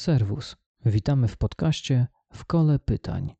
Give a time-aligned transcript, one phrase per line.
[0.00, 0.56] Serwus.
[0.86, 3.34] Witamy w podcaście W Kole Pytań.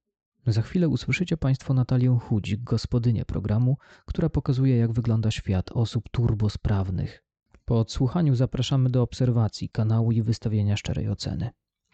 [0.46, 7.22] Za chwilę usłyszycie Państwo Natalię Chudzik, gospodynię programu, która pokazuje, jak wygląda świat osób turbosprawnych.
[7.64, 11.50] Po odsłuchaniu zapraszamy do obserwacji kanału i wystawienia szczerej oceny,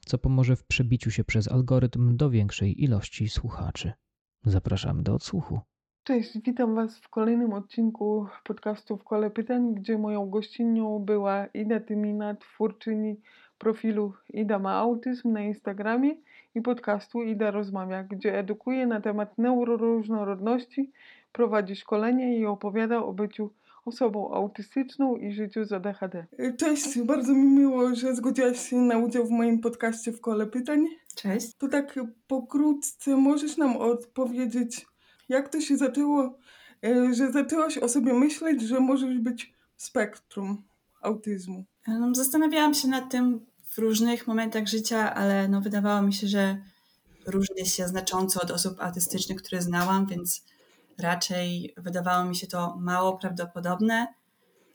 [0.07, 3.93] co pomoże w przebiciu się przez algorytm do większej ilości słuchaczy.
[4.45, 5.61] Zapraszamy do odsłuchu.
[6.03, 11.81] Cześć, witam Was w kolejnym odcinku podcastu W Kole Pytań, gdzie moją gościnią była Ida
[11.81, 13.21] Tymina, twórczyni
[13.59, 16.17] profilu Ida ma autyzm na Instagramie
[16.55, 20.91] i podcastu Ida Rozmawia, gdzie edukuje na temat neuroróżnorodności,
[21.33, 23.51] prowadzi szkolenia i opowiada o byciu
[23.85, 26.27] osobą autystyczną i życiu z ADHD.
[26.59, 30.87] Cześć, bardzo mi miło, że zgodziłaś się na udział w moim podcaście w kole pytań.
[31.15, 31.55] Cześć.
[31.59, 31.95] To tak
[32.27, 34.87] pokrótce możesz nam odpowiedzieć,
[35.29, 36.39] jak to się zaczęło,
[36.85, 40.63] e, że zaczęłaś o sobie myśleć, że możesz być w spektrum
[41.03, 41.65] autyzmu?
[41.87, 46.59] No, zastanawiałam się nad tym w różnych momentach życia, ale no, wydawało mi się, że
[47.27, 50.45] różnię się znacząco od osób autystycznych, które znałam, więc
[50.99, 54.07] raczej wydawało mi się to mało prawdopodobne,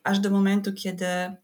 [0.04, 1.38] aż do momentu, kiedy e,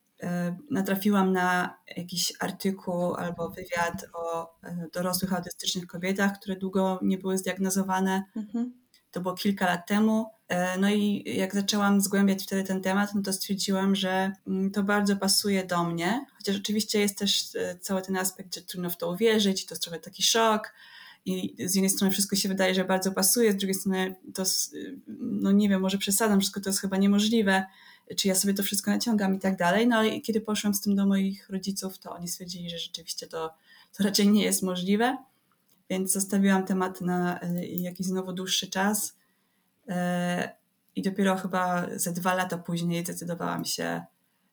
[0.72, 7.38] natrafiłam na jakiś artykuł albo wywiad o e, dorosłych autystycznych kobietach, które długo nie były
[7.38, 8.24] zdiagnozowane.
[8.36, 8.74] Mhm.
[9.12, 10.26] To było kilka lat temu.
[10.48, 14.84] E, no i jak zaczęłam zgłębiać wtedy ten temat, no to stwierdziłam, że mm, to
[14.84, 16.26] bardzo pasuje do mnie.
[16.38, 17.44] Chociaż oczywiście jest też
[17.82, 20.74] cały ten aspekt, że trudno w to uwierzyć, to jest trochę taki szok
[21.28, 24.44] i z jednej strony wszystko się wydaje, że bardzo pasuje, z drugiej strony to,
[25.20, 27.66] no nie wiem, może przesadzam, wszystko to jest chyba niemożliwe,
[28.16, 29.88] czy ja sobie to wszystko naciągam i tak dalej.
[29.88, 33.54] No ale kiedy poszłam z tym do moich rodziców, to oni stwierdzili, że rzeczywiście to,
[33.98, 35.18] to raczej nie jest możliwe,
[35.90, 39.17] więc zostawiłam temat na e, jakiś znowu dłuższy czas e,
[40.98, 44.02] i dopiero chyba ze dwa lata później zdecydowałam się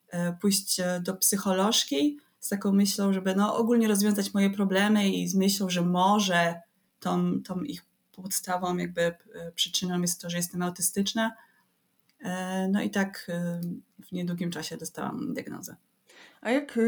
[0.09, 5.35] e, pójść do psycholożki, z taką myślą, żeby no, ogólnie rozwiązać moje problemy i z
[5.35, 6.61] myślą, że może
[6.99, 9.15] tą, tą ich podstawą, jakby e,
[9.55, 11.35] przyczyną jest to, że jestem autystyczna.
[12.19, 13.31] E, no i tak
[14.07, 15.75] w niedługim czasie dostałam diagnozę.
[16.41, 16.79] A jak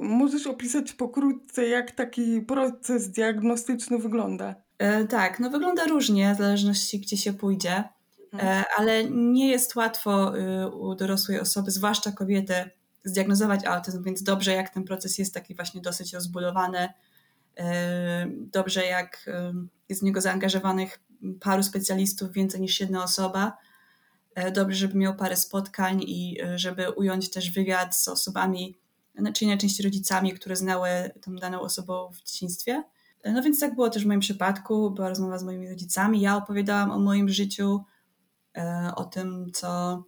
[0.00, 4.54] możesz opisać pokrótce, jak taki proces diagnostyczny wygląda?
[5.08, 7.84] Tak, no wygląda różnie, w zależności gdzie się pójdzie,
[8.32, 8.64] mhm.
[8.76, 10.32] ale nie jest łatwo
[10.72, 12.70] u dorosłej osoby, zwłaszcza kobiety,
[13.04, 16.88] zdiagnozować autyzm, więc dobrze jak ten proces jest taki właśnie dosyć rozbudowany,
[18.32, 19.30] dobrze jak
[19.88, 21.00] jest w niego zaangażowanych
[21.40, 23.56] paru specjalistów, więcej niż jedna osoba.
[24.34, 28.78] E, dobrze, żeby miał parę spotkań i e, żeby ująć też wywiad z osobami,
[29.34, 30.88] czy najczęściej rodzicami, które znały
[31.22, 32.82] tą daną osobą w dzieciństwie.
[33.22, 34.90] E, no więc tak było też w moim przypadku.
[34.90, 36.20] Była rozmowa z moimi rodzicami.
[36.20, 37.84] Ja opowiadałam o moim życiu,
[38.96, 40.02] o tym, co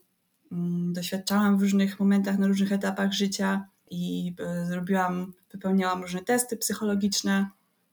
[0.53, 4.35] mm, doświadczałam w różnych momentach, na różnych etapach życia i
[4.65, 7.51] zrobiłam, wypełniałam różne testy psychologiczne.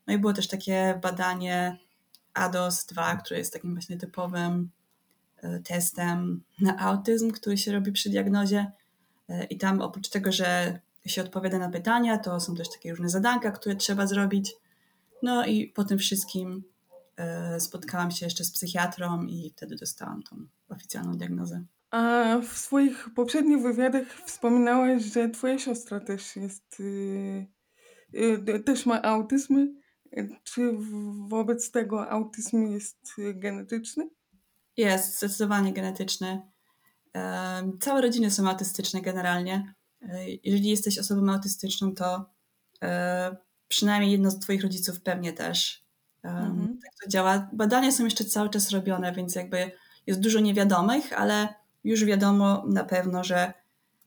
[0.07, 1.77] No i było też takie badanie
[2.37, 4.69] ADOS-2, które jest takim właśnie typowym
[5.37, 8.71] e, testem na autyzm, który się robi przy diagnozie.
[9.29, 13.09] E, I tam oprócz tego, że się odpowiada na pytania, to są też takie różne
[13.09, 14.55] zadanka, które trzeba zrobić.
[15.23, 16.63] No i po tym wszystkim
[17.17, 21.65] e, spotkałam się jeszcze z psychiatrą i wtedy dostałam tą oficjalną diagnozę.
[21.91, 27.47] A w swoich poprzednich wywiadach wspominałaś, że twoja siostra też jest, yy,
[28.47, 29.77] yy, też ma autyzm.
[30.43, 30.71] Czy
[31.27, 34.09] wobec tego autyzm jest genetyczny?
[34.77, 36.41] Jest, zdecydowanie genetyczny.
[37.79, 39.73] Całe rodziny są autystyczne generalnie.
[40.01, 42.25] E, jeżeli jesteś osobą autystyczną, to
[42.83, 45.83] e, przynajmniej jedno z Twoich rodziców pewnie też.
[46.23, 46.79] Mhm.
[46.83, 47.49] Tak to działa.
[47.53, 49.71] Badania są jeszcze cały czas robione, więc jakby
[50.07, 53.53] jest dużo niewiadomych, ale już wiadomo na pewno, że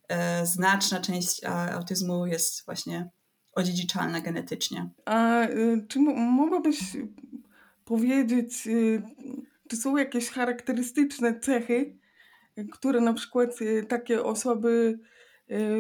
[0.09, 3.10] e, znaczna część autyzmu jest właśnie
[3.53, 4.91] odziedziczalna genetycznie.
[5.04, 6.78] A y, czy mogłabyś
[7.84, 9.03] powiedzieć, y,
[9.69, 11.97] czy są jakieś charakterystyczne cechy,
[12.72, 14.98] które na przykład y, takie osoby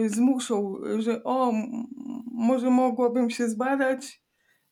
[0.06, 1.52] zmuszą, że o,
[2.32, 4.22] może mogłabym się zbadać,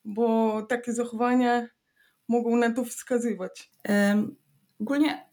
[0.05, 1.67] bo takie zachowania
[2.27, 3.71] mogą na to wskazywać?
[3.89, 4.35] Um,
[4.81, 5.29] ogólnie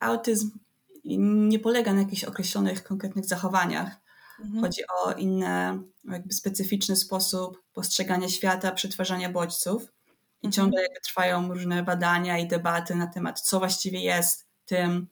[0.00, 0.50] autyzm
[1.48, 3.96] nie polega na jakichś określonych, konkretnych zachowaniach.
[4.40, 4.60] Mhm.
[4.64, 9.82] Chodzi o inny, jakby specyficzny sposób postrzegania świata, przetwarzania bodźców.
[10.42, 10.52] I mhm.
[10.52, 15.06] ciągle jakby trwają różne badania i debaty na temat, co właściwie jest tym,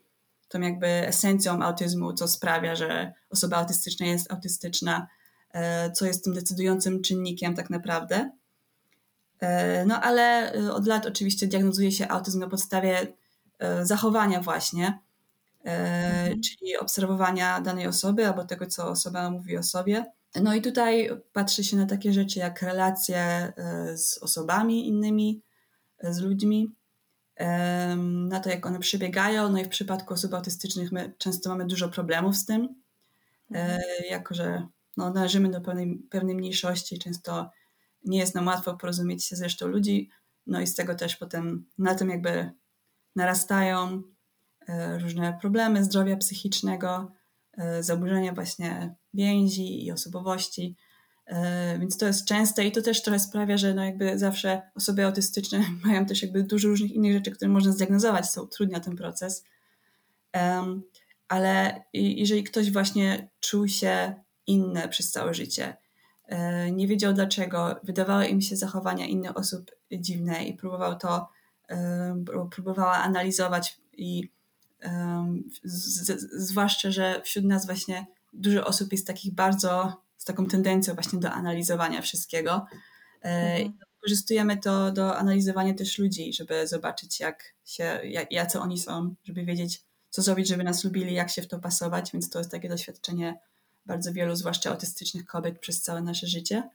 [0.50, 5.06] tą jakby esencją autyzmu, co sprawia, że osoba autystyczna jest autystyczna,
[5.52, 8.30] e, co jest tym decydującym czynnikiem tak naprawdę.
[9.40, 13.06] E, no ale e, od lat oczywiście diagnozuje się autyzm na podstawie
[13.82, 14.98] zachowania właśnie,
[15.64, 16.40] Mhm.
[16.42, 20.04] czyli obserwowania danej osoby albo tego, co osoba mówi o sobie.
[20.42, 23.52] No i tutaj patrzy się na takie rzeczy jak relacje
[23.96, 25.42] z osobami innymi,
[26.02, 26.70] z ludźmi,
[28.06, 29.48] na to, jak one przebiegają.
[29.48, 32.82] No i w przypadku osób autystycznych my często mamy dużo problemów z tym,
[33.50, 33.80] mhm.
[34.10, 34.66] jako że
[34.96, 37.50] no, należymy do pewnej, pewnej mniejszości, często
[38.04, 40.10] nie jest nam łatwo porozumieć się z resztą ludzi,
[40.46, 42.50] no i z tego też potem na tym jakby
[43.16, 44.02] narastają
[44.68, 47.12] e, różne problemy zdrowia psychicznego,
[47.52, 50.76] e, zaburzenia właśnie więzi i osobowości.
[51.30, 55.04] E, więc to jest częste i to też trochę sprawia, że no jakby zawsze osoby
[55.04, 59.44] autystyczne mają też jakby dużo różnych innych rzeczy, które można zdiagnozować, co utrudnia ten proces.
[61.28, 64.14] Ale jeżeli ktoś właśnie czuł się
[64.46, 65.76] inny przez całe życie,
[66.26, 71.28] e, nie wiedział dlaczego, wydawały im się zachowania innych osób dziwne i próbował to,
[72.50, 74.30] próbowała analizować i
[76.32, 81.30] zwłaszcza, że wśród nas właśnie dużo osób jest takich bardzo z taką tendencją właśnie do
[81.30, 82.66] analizowania wszystkiego.
[83.22, 83.78] E, mhm.
[83.94, 89.44] Wykorzystujemy to do analizowania też ludzi, żeby zobaczyć, jak się, jak, jacy oni są, żeby
[89.44, 92.68] wiedzieć, co zrobić, żeby nas lubili, jak się w to pasować, więc to jest takie
[92.68, 93.40] doświadczenie
[93.86, 96.68] bardzo wielu, zwłaszcza autystycznych kobiet przez całe nasze życie.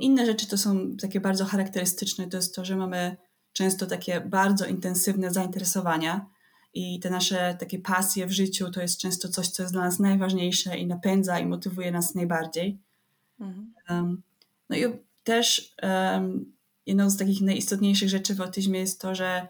[0.00, 3.16] Inne rzeczy to są takie bardzo charakterystyczne, to jest to, że mamy
[3.52, 6.26] często takie bardzo intensywne zainteresowania
[6.74, 9.98] i te nasze takie pasje w życiu to jest często coś, co jest dla nas
[9.98, 12.78] najważniejsze i napędza i motywuje nas najbardziej.
[13.40, 13.72] Mhm.
[13.90, 14.22] Um,
[14.70, 14.82] no i
[15.24, 16.52] też um,
[16.86, 19.48] jedną z takich najistotniejszych rzeczy w autyzmie jest to, że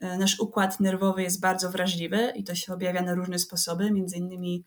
[0.00, 4.16] e, nasz układ nerwowy jest bardzo wrażliwy i to się objawia na różne sposoby, między
[4.16, 4.64] innymi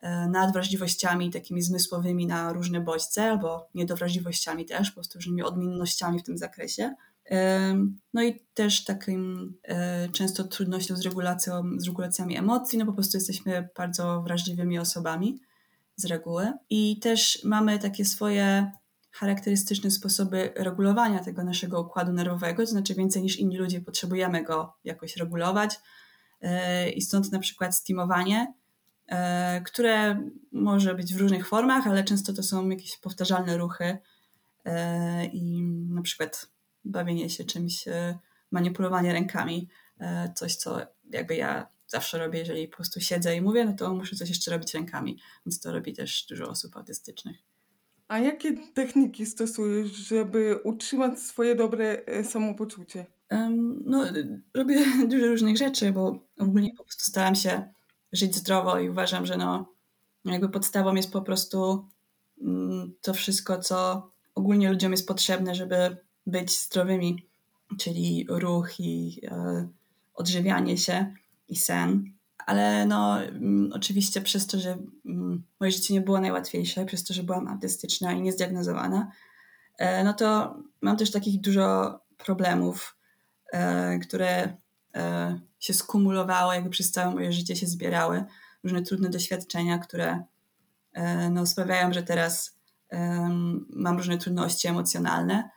[0.00, 6.22] e, nadwrażliwościami takimi zmysłowymi na różne bodźce albo niedowrażliwościami też, po prostu różnymi odmiennościami w
[6.22, 6.94] tym zakresie.
[8.14, 13.16] No i też takim e, często trudnością z regulacją, z regulacjami emocji, no po prostu
[13.16, 15.40] jesteśmy bardzo wrażliwymi osobami
[15.96, 16.52] z reguły.
[16.70, 18.70] I też mamy takie swoje
[19.10, 24.76] charakterystyczne sposoby regulowania tego naszego układu nerwowego, to znaczy więcej niż inni ludzie potrzebujemy go
[24.84, 25.80] jakoś regulować.
[26.40, 28.54] E, I stąd na przykład stimowanie,
[29.06, 33.98] e, które może być w różnych formach, ale często to są jakieś powtarzalne ruchy
[35.32, 36.51] i na przykład
[36.84, 38.18] bawienie się czymś, e,
[38.50, 39.68] manipulowanie rękami,
[40.00, 40.80] e, coś, co
[41.10, 44.50] jakby ja zawsze robię, jeżeli po prostu siedzę i mówię, no to muszę coś jeszcze
[44.50, 47.36] robić rękami, więc to robi też dużo osób autystycznych.
[48.08, 53.06] A jakie techniki stosujesz, żeby utrzymać swoje dobre e, samopoczucie?
[53.30, 54.04] Um, no,
[54.54, 57.72] robię dużo różnych rzeczy, bo ogólnie po prostu staram się
[58.12, 59.74] żyć zdrowo i uważam, że no,
[60.24, 61.88] jakby podstawą jest po prostu
[62.40, 65.96] mm, to wszystko, co ogólnie ludziom jest potrzebne, żeby
[66.26, 67.26] być zdrowymi,
[67.78, 69.68] czyli ruch i e,
[70.14, 71.14] odżywianie się
[71.48, 72.04] i sen.
[72.46, 77.14] Ale no, mm, oczywiście przez to, że mm, moje życie nie było najłatwiejsze, przez to,
[77.14, 79.10] że byłam autystyczna i niezdiagnozowana,
[79.78, 82.96] e, no to mam też takich dużo problemów,
[83.52, 84.56] e, które
[84.96, 88.24] e, się skumulowały, jakby przez całe moje życie się zbierały.
[88.64, 90.24] Różne trudne doświadczenia, które
[90.92, 92.62] e, no, sprawiają, że teraz
[93.70, 95.50] mam różne trudności emocjonalne.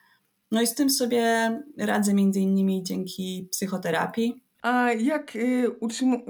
[0.55, 4.43] No i z tym sobie radzę między innymi dzięki psychoterapii.
[4.61, 6.23] A jak y, utrzym-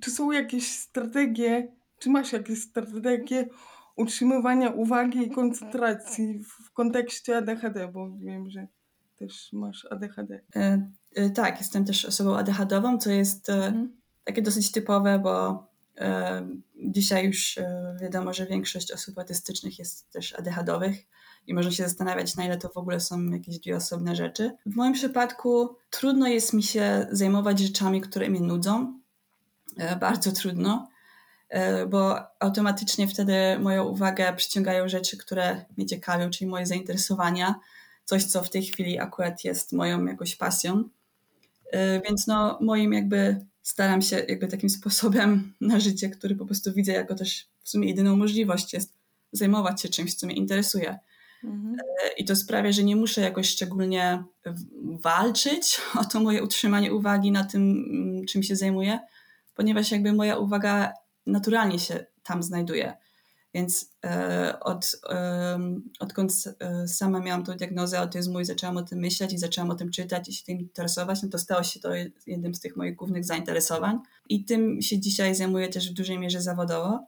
[0.00, 3.48] czy są jakieś strategie, czy masz jakieś strategie
[3.96, 8.66] utrzymywania uwagi i koncentracji w kontekście ADHD, bo wiem, że
[9.18, 10.40] też masz ADHD.
[10.56, 13.96] E, e, tak, jestem też osobą ADHD-ową, co jest e, mhm.
[14.24, 15.66] takie dosyć typowe, bo
[16.76, 17.58] dzisiaj już
[18.00, 21.06] wiadomo, że większość osób autystycznych jest też ADHD-owych
[21.46, 24.50] i można się zastanawiać, na ile to w ogóle są jakieś dwie osobne rzeczy.
[24.66, 29.00] W moim przypadku trudno jest mi się zajmować rzeczami, które mnie nudzą.
[29.76, 30.88] E, bardzo trudno,
[31.48, 37.54] e, bo automatycznie wtedy moją uwagę przyciągają rzeczy, które mnie ciekawią, czyli moje zainteresowania,
[38.04, 40.84] coś, co w tej chwili akurat jest moją jakąś pasją.
[41.72, 46.72] E, więc no, moim jakby staram się jakby takim sposobem na życie, który po prostu
[46.72, 48.92] widzę jako też w sumie jedyną możliwość jest
[49.32, 50.98] zajmować się czymś, co mnie interesuje.
[51.44, 51.76] Mhm.
[52.16, 54.24] I to sprawia, że nie muszę jakoś szczególnie
[55.00, 58.98] walczyć o to moje utrzymanie uwagi na tym, mm, czym się zajmuję,
[59.54, 60.92] ponieważ jakby moja uwaga
[61.26, 62.94] naturalnie się tam znajduje.
[63.56, 65.58] Więc e, od, e,
[66.00, 69.74] odkąd e, sama miałam tą diagnozę autyzmu i zaczęłam o tym myśleć i zaczęłam o
[69.74, 71.90] tym czytać i się tym interesować, no to stało się to
[72.26, 73.98] jednym z tych moich głównych zainteresowań.
[74.28, 77.06] I tym się dzisiaj zajmuję też w dużej mierze zawodowo.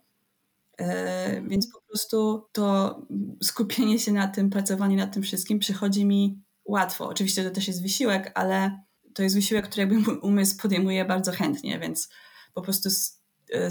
[0.79, 3.01] E, więc po prostu to
[3.43, 7.09] skupienie się na tym, pracowanie nad tym wszystkim przychodzi mi łatwo.
[7.09, 8.81] Oczywiście to też jest wysiłek, ale
[9.15, 12.09] to jest wysiłek, który jakby mój umysł podejmuje bardzo chętnie, więc
[12.55, 12.89] po prostu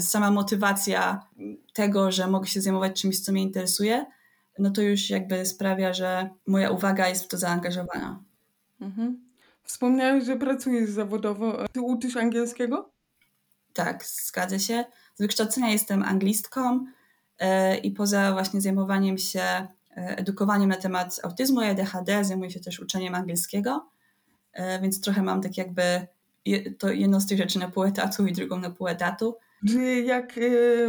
[0.00, 1.26] sama motywacja
[1.72, 4.06] tego, że mogę się zajmować czymś, co mnie interesuje,
[4.58, 8.22] no to już jakby sprawia, że moja uwaga jest w to zaangażowana.
[8.80, 9.28] Mhm.
[9.62, 11.68] Wspomniałeś, że pracujesz zawodowo.
[11.72, 12.90] Ty uczysz angielskiego?
[13.72, 14.84] Tak, zgadza się.
[15.14, 16.88] Z wykształcenia jestem anglistką e,
[17.82, 22.80] i poza właśnie zajmowaniem się e, edukowaniem na temat autyzmu i ADHD, zajmuję się też
[22.80, 23.88] uczeniem angielskiego,
[24.52, 26.06] e, więc trochę mam tak jakby
[26.78, 29.36] to jedną z tych rzeczy na pół etatu i drugą na pół etatu.
[29.68, 30.40] Czy jak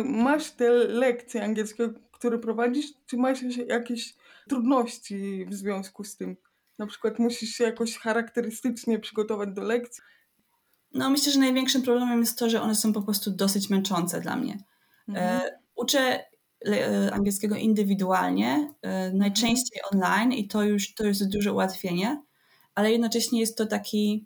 [0.06, 4.16] masz te lekcje angielskiego, które prowadzisz, czy masz jakieś
[4.50, 6.38] trudności w związku z tym?
[6.78, 10.04] Na przykład musisz się jakoś charakterystycznie przygotować do lekcji?
[10.94, 14.36] No myślę, że największym problemem jest to, że one są po prostu dosyć męczące dla
[14.36, 14.58] mnie.
[15.08, 15.42] Mhm.
[15.42, 16.26] E, uczę e,
[17.12, 22.22] angielskiego indywidualnie, e, najczęściej online i to już to jest duże ułatwienie,
[22.76, 24.26] ale jednocześnie jest to taki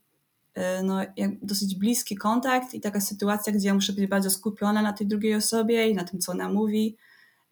[0.54, 1.00] e, no,
[1.42, 5.36] dosyć bliski kontakt i taka sytuacja, gdzie ja muszę być bardzo skupiona na tej drugiej
[5.36, 6.98] osobie i na tym, co ona mówi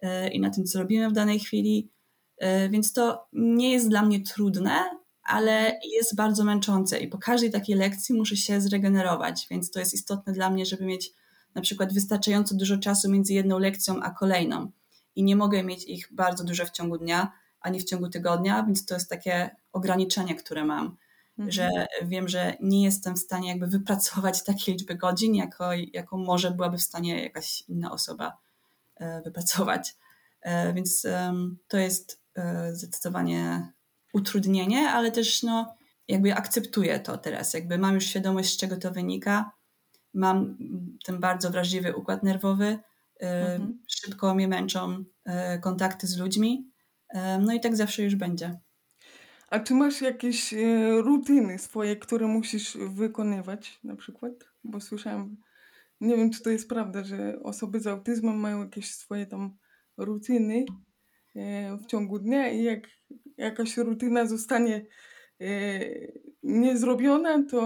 [0.02, 1.90] e, i na tym, co robimy w danej chwili.
[2.38, 7.52] E, więc to nie jest dla mnie trudne, ale jest bardzo męczące i po każdej
[7.52, 11.14] takiej lekcji muszę się zregenerować, więc to jest istotne dla mnie, żeby mieć
[11.56, 14.72] na przykład wystarczająco dużo czasu między jedną lekcją a kolejną.
[15.16, 17.32] I nie mogę mieć ich bardzo dużo w ciągu dnia,
[17.62, 20.98] ani w ciągu tygodnia, więc to jest takie ograniczenie, które mam,
[21.38, 21.52] mhm.
[21.52, 21.70] że
[22.04, 26.78] wiem, że nie jestem w stanie jakby wypracować takiej liczby godzin, jako, jaką może byłaby
[26.78, 28.38] w stanie jakaś inna osoba
[28.96, 29.96] e, wypracować.
[30.42, 31.08] E, więc
[31.68, 33.72] to jest e, zdecydowanie
[34.14, 35.76] utrudnienie, ale też no,
[36.08, 37.54] jakby akceptuję to teraz.
[37.54, 39.52] Jakby mam już świadomość, z czego to wynika.
[40.14, 40.58] Mam
[41.06, 42.66] ten bardzo wrażliwy układ nerwowy.
[42.66, 43.80] Y, mhm.
[43.88, 45.04] Szybko mnie męczą
[45.56, 46.72] y, kontakty z ludźmi.
[47.16, 48.60] Y, no i tak zawsze już będzie.
[49.48, 50.54] A czy masz jakieś
[50.98, 54.34] rutyny swoje, które musisz wykonywać na przykład?
[54.64, 55.38] Bo słyszałam,
[56.02, 59.58] nie wiem czy to jest prawda, że osoby z autyzmem mają jakieś swoje tam
[59.98, 60.66] rutyny
[61.84, 62.88] w ciągu dnia i jak
[63.38, 64.86] jakaś rutyna zostanie
[66.44, 67.62] niezrobiona, to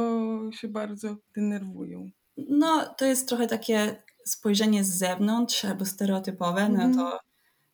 [0.52, 2.10] się bardzo denerwują.
[2.38, 6.74] No, to jest trochę takie spojrzenie z zewnątrz albo stereotypowe mm.
[6.74, 6.96] na mhm.
[6.96, 7.20] to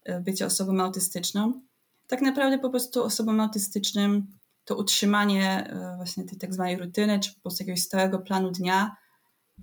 [0.03, 1.61] e, bycie osobą autystyczną.
[2.07, 4.27] Tak naprawdę po prostu osobom autystycznym
[4.65, 8.95] to utrzymanie e, właśnie tej tak zwanej rutyny, czy po prostu jakiegoś stałego planu dnia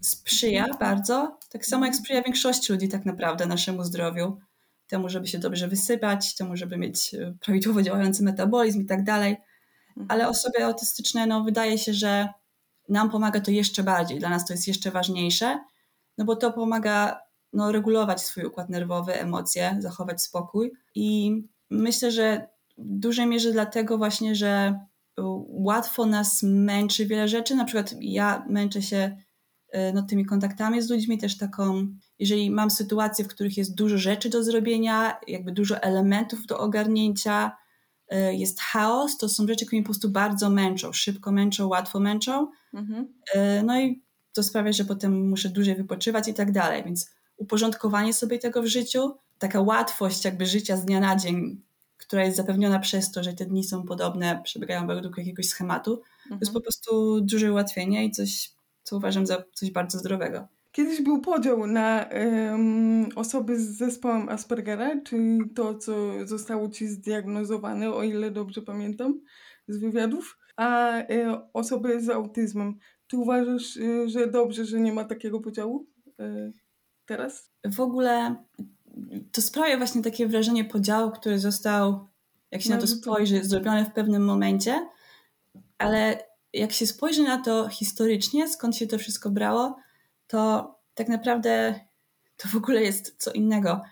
[0.00, 0.78] sprzyja mhm.
[0.78, 2.04] bardzo, tak samo jak mhm.
[2.04, 4.38] sprzyja większości ludzi tak naprawdę naszemu zdrowiu
[4.86, 9.36] temu, żeby się dobrze wysypać, temu, żeby mieć e, prawidłowo działający metabolizm i tak dalej.
[10.08, 12.28] Ale osoby autystyczne, no wydaje się, że
[12.88, 15.58] nam pomaga to jeszcze bardziej, dla nas to jest jeszcze ważniejsze,
[16.18, 17.20] no bo to pomaga
[17.52, 20.72] no, regulować swój układ nerwowy, emocje, zachować spokój.
[20.94, 21.36] I
[21.70, 24.80] myślę, że w dużej mierze dlatego właśnie, że
[25.48, 27.54] łatwo nas męczy wiele rzeczy.
[27.54, 29.16] Na przykład ja męczę się
[29.68, 31.86] e, no, tymi kontaktami z ludźmi, też taką
[32.18, 37.56] jeżeli mam sytuacje, w których jest dużo rzeczy do zrobienia, jakby dużo elementów do ogarnięcia,
[38.16, 42.50] jest chaos, to są rzeczy, które mnie po prostu bardzo męczą, szybko męczą, łatwo męczą.
[42.74, 43.08] Mhm.
[43.34, 46.84] E, no i to sprawia, że potem muszę dłużej wypoczywać i tak dalej.
[46.84, 51.62] Więc uporządkowanie sobie tego w życiu, taka łatwość jakby życia z dnia na dzień,
[51.96, 56.28] która jest zapewniona przez to, że te dni są podobne, przebiegają według jakiegoś schematu, mhm.
[56.28, 56.54] to jest mhm.
[56.54, 58.50] po prostu duże ułatwienie i coś,
[58.82, 60.48] co uważam za coś bardzo zdrowego.
[60.72, 67.90] Kiedyś był podział na um, osoby z zespołem Aspergera, czyli to, co zostało ci zdiagnozowane,
[67.90, 69.20] o ile dobrze pamiętam
[69.68, 72.78] z wywiadów, a e, osoby z autyzmem.
[73.06, 75.86] Czy uważasz, e, że dobrze, że nie ma takiego podziału
[76.20, 76.52] e,
[77.06, 77.50] teraz?
[77.64, 78.36] W ogóle
[79.32, 82.08] to sprawia właśnie takie wrażenie podziału, który został,
[82.50, 84.88] jak się no, na to spojrzy, zrobiony w pewnym momencie,
[85.78, 89.76] ale jak się spojrzy na to historycznie, skąd się to wszystko brało,
[90.28, 91.80] to tak naprawdę
[92.36, 93.82] to w ogóle jest co innego.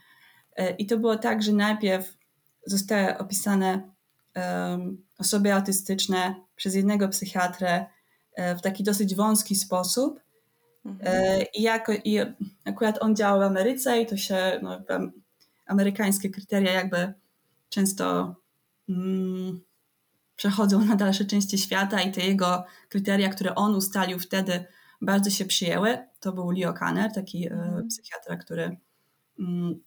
[0.56, 2.16] E, I to było tak, że najpierw
[2.66, 3.90] zostały opisane
[4.36, 7.86] um, osoby autystyczne przez jednego psychiatrę
[8.34, 10.20] e, w taki dosyć wąski sposób.
[10.84, 11.14] Mhm.
[11.14, 12.18] E, I, jako, I
[12.64, 14.80] akurat on działał w Ameryce i to się, no,
[15.66, 17.12] amerykańskie kryteria jakby
[17.68, 18.34] często
[18.88, 19.60] mm,
[20.36, 24.64] przechodzą na dalsze części świata i te jego kryteria, które on ustalił wtedy,
[25.00, 25.98] bardzo się przyjęły.
[26.20, 27.88] To był Leo Kanner, taki mm.
[27.88, 28.76] psychiatra, który
[29.38, 29.80] mm,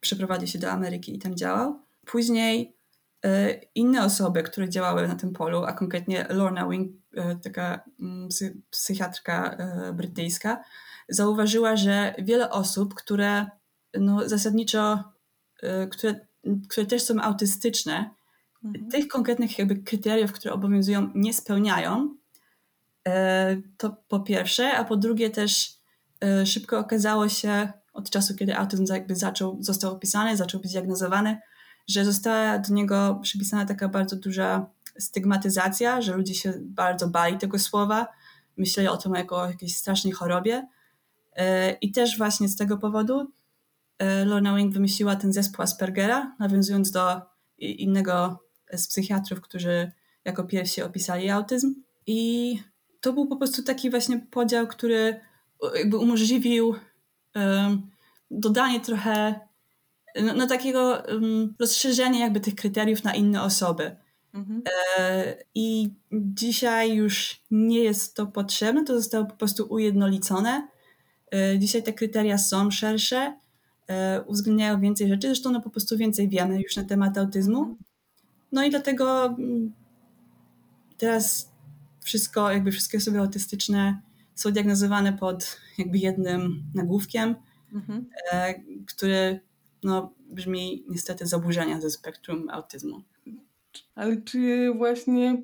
[0.00, 1.80] przeprowadził się do Ameryki i tam działał.
[2.06, 2.76] Później
[3.24, 8.28] e, inne osoby, które działały na tym polu, a konkretnie Lorna Wing, e, taka mm,
[8.70, 9.56] psychiatrka
[9.94, 10.62] brytyjska,
[11.08, 13.46] zauważyła, że wiele osób, które
[13.94, 15.04] no, zasadniczo,
[15.90, 16.26] które,
[16.68, 18.10] które też są autystyczne,
[18.64, 18.90] mhm.
[18.90, 22.25] tych konkretnych jakby kryteriów, które obowiązują, nie spełniają, E,
[23.76, 25.78] to po pierwsze, a po drugie też
[26.24, 31.38] e, szybko okazało się od czasu, kiedy autyzm jakby zaczął, został opisany, zaczął być diagnozowany,
[31.88, 34.66] że została do niego przypisana taka bardzo duża
[34.98, 38.06] stygmatyzacja, że ludzie się bardzo bali tego słowa,
[38.56, 40.68] myśleli o tym jako o jakiejś strasznej chorobie.
[41.36, 43.32] E, I też właśnie z tego powodu
[43.98, 47.20] e, Lorna Wing wymyśliła ten zespół Aspergera, nawiązując do
[47.58, 49.92] innego z psychiatrów, którzy
[50.24, 51.74] jako pierwsi opisali autyzm.
[52.06, 52.58] I
[53.06, 55.20] to był po prostu taki właśnie podział, który
[55.74, 56.74] jakby umożliwił
[57.34, 57.90] um,
[58.30, 59.40] dodanie trochę
[60.22, 63.96] no, no takiego um, rozszerzenia jakby tych kryteriów na inne osoby.
[64.34, 64.62] Mhm.
[64.98, 70.68] E, I dzisiaj już nie jest to potrzebne, to zostało po prostu ujednolicone.
[71.34, 73.38] E, dzisiaj te kryteria są szersze,
[73.88, 77.58] e, uwzględniają więcej rzeczy, zresztą no po prostu więcej wiemy już na temat autyzmu.
[77.58, 77.76] Mhm.
[78.52, 79.72] No i dlatego mm,
[80.96, 81.55] teraz
[82.06, 84.02] wszystko, jakby wszystkie osoby autystyczne
[84.34, 87.34] są diagnozowane pod jakby jednym nagłówkiem,
[87.72, 88.06] mhm.
[88.32, 88.54] e,
[88.86, 89.40] który
[89.82, 93.02] no, brzmi niestety zaburzenia ze spektrum autyzmu.
[93.94, 95.42] Ale czy właśnie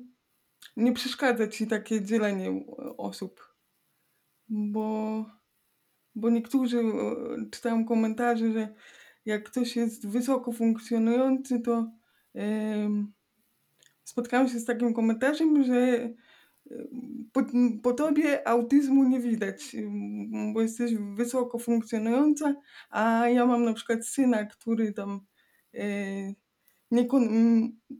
[0.77, 2.65] nie przeszkadza ci takie dzielenie
[2.97, 3.53] osób?
[4.49, 5.25] Bo,
[6.15, 6.83] bo niektórzy e,
[7.51, 8.73] czytają komentarze, że
[9.25, 11.91] jak ktoś jest wysoko funkcjonujący, to
[12.33, 12.43] yy,
[14.03, 16.09] spotkałam się z takim komentarzem, że
[17.33, 17.41] po,
[17.83, 19.75] po tobie autyzmu nie widać,
[20.53, 22.55] bo jesteś wysoko funkcjonująca,
[22.89, 25.25] a ja mam na przykład syna, który tam
[25.73, 25.85] e,
[26.91, 27.07] nie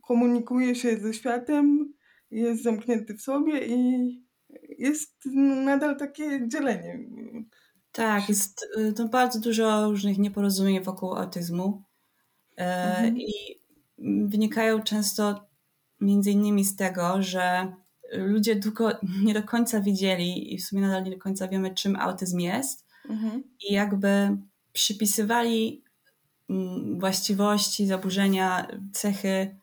[0.02, 1.94] komunikuje się ze światem,
[2.32, 4.24] jest zamknięty w sobie i
[4.80, 5.26] jest
[5.66, 7.00] nadal takie dzielenie.
[7.92, 11.84] Tak, jest to bardzo dużo różnych nieporozumień wokół autyzmu
[12.58, 13.18] e, mhm.
[13.18, 13.34] i
[14.26, 15.48] wynikają często
[16.02, 17.74] między innymi z tego, że
[18.18, 18.92] ludzie długo
[19.26, 22.86] nie do końca wiedzieli i w sumie nadal nie do końca wiemy, czym autyzm jest.
[23.10, 23.44] Mhm.
[23.70, 24.38] I jakby
[24.74, 25.84] przypisywali
[26.50, 29.56] mm, właściwości, zaburzenia, cechy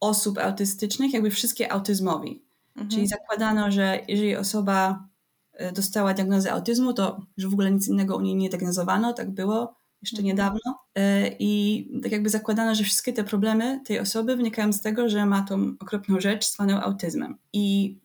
[0.00, 2.44] osób autystycznych, jakby wszystkie autyzmowi.
[2.68, 2.90] Mhm.
[2.90, 5.08] Czyli zakładano, że jeżeli osoba
[5.52, 9.30] e, dostała diagnozę autyzmu, to że w ogóle nic innego u niej nie diagnozowano, tak
[9.30, 10.26] było jeszcze mhm.
[10.26, 10.78] niedawno.
[10.94, 15.26] E, I tak jakby zakładano, że wszystkie te problemy tej osoby wynikają z tego, że
[15.26, 17.38] ma tą okropną rzecz zwaną autyzmem.
[17.52, 17.96] I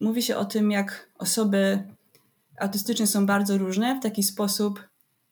[0.00, 1.82] mówi się o tym, jak osoby
[2.60, 3.98] autystyczne są bardzo różne.
[4.00, 4.88] W taki sposób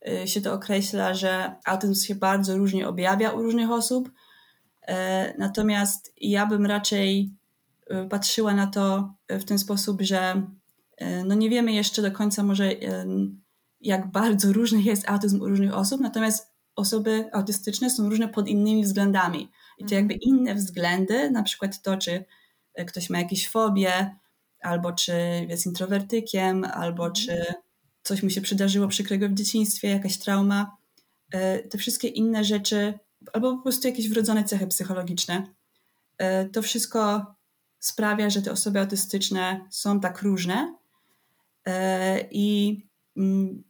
[0.09, 4.11] e, się to określa, że autyzm się bardzo różnie objawia u różnych osób.
[4.83, 7.31] E, natomiast ja bym raczej
[8.11, 10.43] patrzyła na to w ten sposób, że
[11.25, 12.73] no nie wiemy jeszcze do końca może
[13.83, 18.85] jak bardzo różny jest autyzm u różnych osób, natomiast osoby autystyczne są różne pod innymi
[18.85, 19.51] względami.
[19.79, 20.21] I to jakby mhm.
[20.23, 22.25] inne względy, na przykład to, czy
[22.75, 24.17] e, ktoś ma jakieś fobie,
[24.63, 25.13] albo czy
[25.49, 27.15] jest introwertykiem, albo mhm.
[27.15, 27.55] czy
[28.03, 30.77] coś mu się przydarzyło przykrego w dzieciństwie, jakaś trauma.
[31.33, 32.99] E, te wszystkie inne rzeczy,
[33.33, 35.47] albo po prostu jakieś wrodzone cechy psychologiczne,
[36.19, 37.27] e, to wszystko
[37.79, 40.75] sprawia, że te osoby autystyczne są tak różne.
[42.31, 42.81] I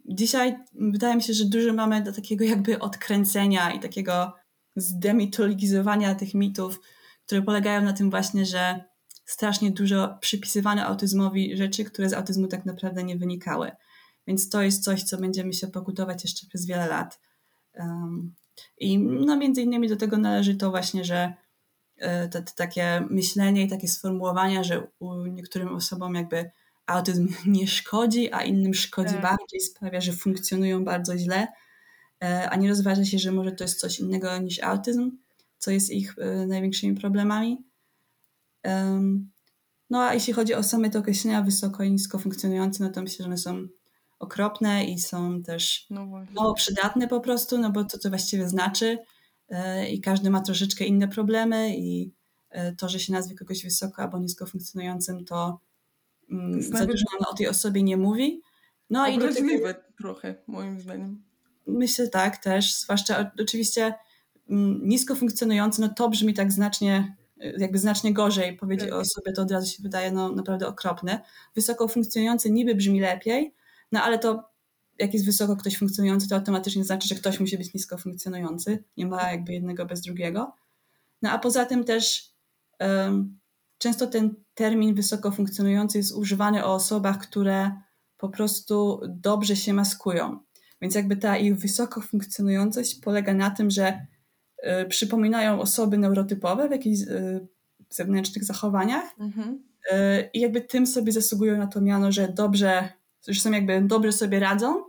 [0.05, 4.33] dzisiaj wydaje mi się, że dużo mamy do takiego jakby odkręcenia i takiego
[4.77, 6.81] zdemitologizowania tych mitów,
[7.27, 8.85] które polegają na tym właśnie, że
[9.25, 13.71] strasznie dużo przypisywano autyzmowi rzeczy, które z autyzmu tak naprawdę nie wynikały.
[14.27, 17.21] Więc to jest coś, co będziemy się pokutować jeszcze przez wiele lat.
[17.75, 18.35] Um,
[18.79, 21.35] I no, między innymi do tego należy to właśnie, że
[22.31, 26.51] to takie myślenie i takie sformułowania, że u niektórym osobom jakby
[26.87, 29.23] autyzm nie szkodzi, a innym szkodzi tak.
[29.23, 31.47] bardziej, sprawia, że funkcjonują bardzo źle,
[32.23, 35.11] e, a nie rozważa się, że może to jest coś innego niż autyzm,
[35.59, 37.64] co jest ich e, największymi problemami.
[39.90, 43.23] No a jeśli chodzi o same te określenia wysoko i nisko funkcjonujące, no to myślę,
[43.23, 43.68] że one są
[44.18, 48.99] okropne i są też no mało przydatne po prostu, no bo to to właściwie znaczy
[49.49, 52.12] e, i każdy ma troszeczkę inne problemy i
[52.79, 55.61] to, że się nazwie kogoś wysoko albo nisko funkcjonującym, to
[56.31, 58.43] Mm, za dużo o tej osobie nie mówi.
[58.91, 61.23] No i do tego, trochę, moim zdaniem.
[61.67, 63.95] Myślę tak też, zwłaszcza oczywiście
[64.51, 67.17] mm, nisko funkcjonujący, no to brzmi tak znacznie,
[67.59, 68.99] jakby znacznie gorzej powiedzieć tak.
[68.99, 71.21] o osobie, to od razu się wydaje no naprawdę okropne.
[71.55, 73.55] Wysoko funkcjonujący niby brzmi lepiej,
[73.93, 74.53] no ale to
[74.99, 78.85] jak jest wysoko ktoś funkcjonujący, to automatycznie znaczy, że ktoś musi być nisko funkcjonujący.
[78.97, 80.57] Nie ma jakby jednego bez drugiego.
[81.23, 82.33] No a poza tym też
[82.81, 83.39] um,
[83.83, 87.71] często ten termin wysoko funkcjonujący jest używany o osobach, które
[88.16, 90.38] po prostu dobrze się maskują.
[90.83, 94.07] Więc jakby ta ich wysoko funkcjonującość polega na tym, że
[94.83, 97.49] y, przypominają osoby neurotypowe w jakichś y,
[97.90, 99.62] zewnętrznych zachowaniach mhm.
[99.92, 102.88] y, i jakby tym sobie zasługują na to miano, że dobrze
[103.29, 104.85] że są jakby dobrze sobie radzą,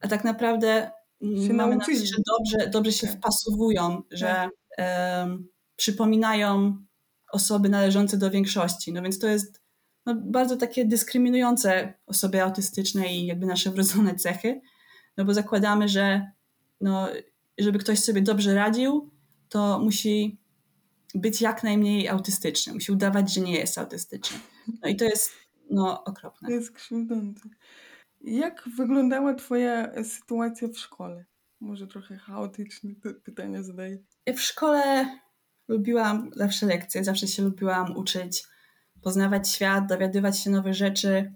[0.00, 1.98] a tak naprawdę Się mamy nauczyli.
[1.98, 3.16] nadzieję, że dobrze, dobrze się Tak.
[3.16, 6.85] wpasowują, że em, przypominają
[7.36, 8.92] osoby należące do większości.
[8.92, 9.60] No więc to jest
[10.06, 14.60] no, bardzo takie dyskryminujące osoby autystyczne i jakby nasze wrodzone cechy,
[15.16, 16.30] no bo zakładamy, że
[16.80, 17.08] no,
[17.58, 19.10] żeby ktoś sobie dobrze radził,
[19.48, 20.38] to musi
[21.14, 24.38] być jak najmniej autystyczny, musi udawać, że nie jest autystyczny.
[24.82, 25.32] No i to jest
[25.70, 26.48] no, okropne.
[26.48, 27.48] To jest krzywdzące.
[28.20, 31.24] Jak wyglądała Twoja sytuacja w szkole?
[31.60, 33.98] Może trochę chaotycznie te pytania zadaję.
[34.26, 35.06] W szkole
[35.68, 38.44] lubiłam zawsze lekcje, zawsze się lubiłam uczyć,
[39.02, 41.32] poznawać świat, dowiadywać się nowych rzeczy,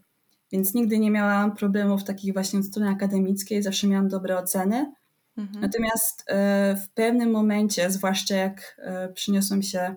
[0.53, 4.93] więc nigdy nie miałam problemów takich właśnie od strony akademickiej, zawsze miałam dobre oceny.
[5.37, 5.61] Mhm.
[5.61, 9.97] Natomiast e, w pewnym momencie, zwłaszcza jak e, przyniosłam się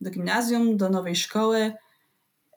[0.00, 1.72] do gimnazjum, do nowej szkoły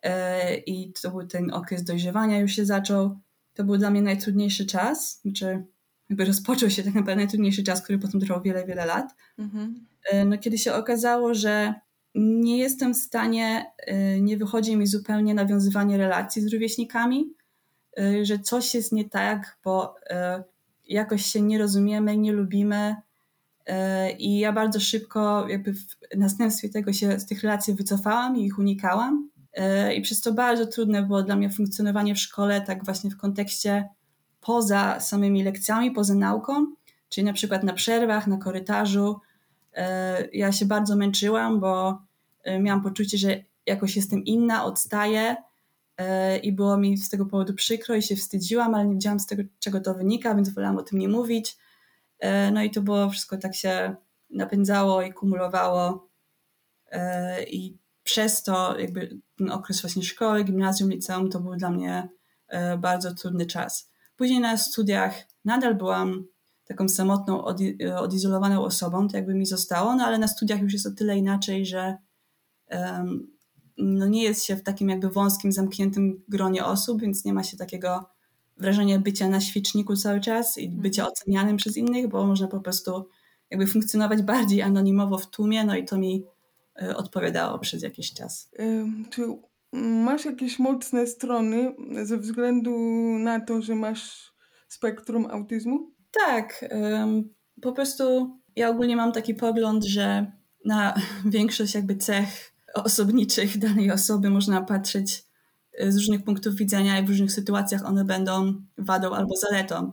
[0.04, 3.20] e, i to był ten okres dojrzewania już się zaczął,
[3.54, 5.64] to był dla mnie najtrudniejszy czas, znaczy
[6.10, 9.16] jakby rozpoczął się tak naprawdę najtrudniejszy czas, który potem trwał wiele, wiele lat.
[9.38, 9.86] Mhm.
[10.12, 11.74] E, no, kiedy się okazało, że
[12.16, 17.34] nie jestem w stanie, e, nie wychodzi mi zupełnie nawiązywanie relacji z rówieśnikami,
[18.00, 19.96] e, że coś jest nie tak, bo
[20.88, 22.96] jakoś się nie rozumiemy, nie lubimy.
[24.20, 25.86] I ja bardzo szybko, jakby w
[26.18, 29.30] następstwie tego się z tych relacji wycofałam i ich unikałam.
[29.96, 33.90] I przez to bardzo trudne było dla mnie funkcjonowanie w szkole, tak właśnie w kontekście
[34.44, 36.66] poza samymi lekcjami, poza nauką,
[37.10, 39.20] czyli na przykład na przerwach, na korytarzu.
[39.74, 42.02] E, Ja się bardzo męczyłam, bo
[42.44, 45.36] e, miałam poczucie, że jakoś jestem inna, odstaję
[45.98, 49.26] e, i było mi z tego powodu przykro i się wstydziłam, ale nie wiedziałam z
[49.26, 51.58] tego, czego to wynika, więc wolałam o tym nie mówić.
[52.52, 53.96] No i to było wszystko tak się
[54.30, 56.08] napędzało i kumulowało
[57.48, 62.10] i przez to jakby ten okres właśnie szkoły, gimnazjum, liceum to był dla mnie
[62.78, 63.93] bardzo trudny czas.
[64.24, 66.26] Później na studiach nadal byłam
[66.66, 70.86] taką samotną, odi- odizolowaną osobą, to jakby mi zostało, no ale na studiach już jest
[70.86, 71.98] o tyle inaczej, że
[72.68, 73.28] em,
[73.78, 77.58] no nie jest się w takim jakby wąskim, zamkniętym gronie osób, więc nie ma się
[77.58, 78.10] takiego
[78.58, 83.10] wrażenia bycia na świeczniku cały czas i bycia ocenianym przez innych, bo można po prostu
[83.50, 86.26] jakby funkcjonować bardziej anonimowo w tłumie, no i to mi
[86.82, 88.50] e, odpowiadało przez jakiś czas.
[89.10, 89.28] Czy
[89.74, 92.78] masz jakieś mocne strony ze względu
[93.20, 94.34] na to, że masz
[94.68, 95.92] spektrum autyzmu?
[96.12, 96.66] Tak,
[97.62, 100.32] po prostu ja ogólnie mam taki pogląd, że
[100.66, 100.94] na
[101.26, 105.26] większość jakby cech osobniczych danej osoby można patrzeć
[105.74, 109.92] e, z różnych punktów widzenia i w różnych sytuacjach one będą wadą albo zaletą.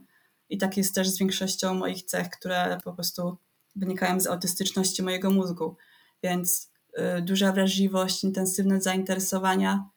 [0.49, 3.37] I tak jest też z większością moich cech, które po prostu
[3.77, 5.77] wynikają z autystyczności mojego mózgu.
[6.23, 6.70] Więc
[7.23, 9.89] duża wrażliwość, intensywne zainteresowania,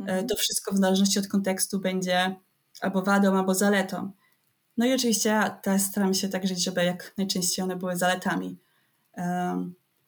[0.00, 2.36] y, to wszystko w zależności od kontekstu będzie
[2.80, 4.12] albo wadą, albo zaletą.
[4.76, 8.58] No i oczywiście ja też staram się tak żyć, żeby jak najczęściej one były zaletami.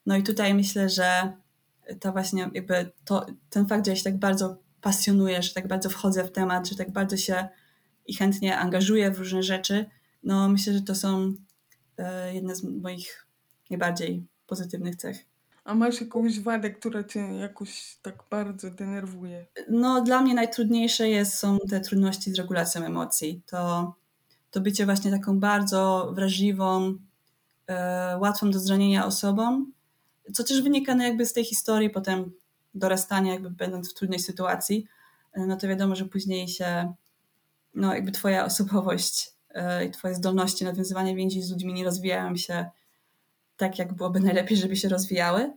[0.05, 1.33] No i tutaj myślę, że
[1.99, 5.89] to właśnie jakby to, ten fakt, że ja się tak bardzo pasjonuję, że tak bardzo
[5.89, 7.47] wchodzę w temat, że tak bardzo się
[8.05, 9.85] i chętnie angażuję w różne rzeczy,
[10.23, 11.33] no myślę, że to są
[11.97, 13.27] e, jedne z moich
[13.69, 15.25] najbardziej pozytywnych cech.
[15.65, 19.45] A masz jakąś wadę, która cię jakoś tak bardzo denerwuje?
[19.69, 23.41] No dla mnie najtrudniejsze jest, są te trudności z regulacją emocji.
[23.45, 23.93] To,
[24.51, 26.97] to bycie właśnie taką bardzo wrażliwą,
[27.67, 29.65] e, łatwą do zranienia osobą,
[30.33, 32.31] co też wynika no jakby z tej historii potem
[32.75, 34.87] dorastania, jakby będąc w trudnej sytuacji,
[35.33, 36.93] e, no to wiadomo, że później się
[37.75, 42.65] no jakby twoja osobowość e, i twoje zdolności nawiązywania więzi z ludźmi nie rozwijają się
[43.57, 45.53] tak, jak byłoby najlepiej, żeby się rozwijały.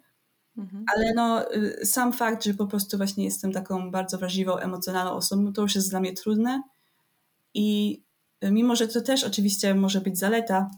[0.58, 0.84] Mhm.
[0.96, 5.52] Ale no, y, sam fakt, że po prostu właśnie jestem taką bardzo wrażliwą, emocjonalną osobą,
[5.52, 6.62] to już jest dla mnie trudne.
[7.54, 8.00] I
[8.44, 10.70] y, mimo, że to też oczywiście może być zaleta,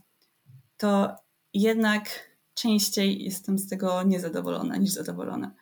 [0.76, 1.16] to
[1.54, 5.54] jednak częściej jestem z tego niezadowolona niż zadowolona.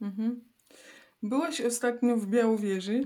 [0.00, 0.40] Mhm.
[1.22, 3.04] Byłaś ostatnio w Białowieży.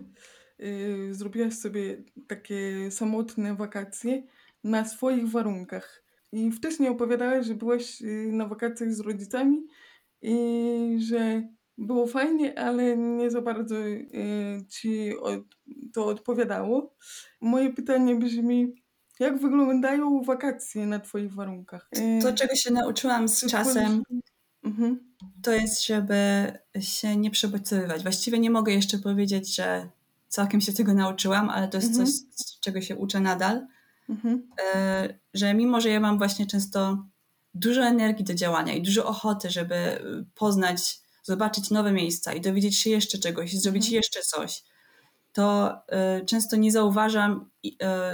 [0.58, 4.22] Yy, zrobiłaś sobie takie samotne wakacje
[4.64, 6.03] na swoich warunkach.
[6.34, 9.66] I wcześniej opowiadałaś, że byłaś yy, na wakacjach z rodzicami
[10.22, 10.36] i
[11.08, 11.42] że
[11.78, 14.10] było fajnie, ale nie za bardzo yy,
[14.68, 15.40] ci od,
[15.92, 16.94] to odpowiadało.
[17.40, 18.74] Moje pytanie brzmi,
[19.20, 21.88] jak wyglądają wakacje na twoich warunkach?
[21.92, 24.02] Yy, To, czego się nauczyłam z czasem,
[24.64, 25.14] Mhm.
[25.42, 28.02] to jest, żeby się nie przebodźcowywać.
[28.02, 29.88] Właściwie nie mogę jeszcze powiedzieć, że
[30.28, 32.06] całkiem się tego nauczyłam, ale to jest Mhm.
[32.06, 33.66] coś, z czego się uczę nadal.
[34.08, 34.48] Mhm.
[34.74, 37.04] e, że mimo, że ja mam właśnie często
[37.54, 39.76] dużo energii do działania i dużo ochoty, żeby
[40.34, 43.96] poznać, zobaczyć nowe miejsca i dowiedzieć się jeszcze czegoś, i zrobić Mhm.
[43.96, 44.62] jeszcze coś,
[45.32, 45.76] to
[46.22, 47.50] y, często nie zauważam,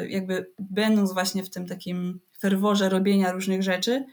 [0.08, 4.04] jakby będąc właśnie w tym takim ferworze robienia różnych rzeczy,